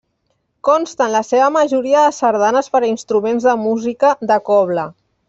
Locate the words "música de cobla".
3.67-4.89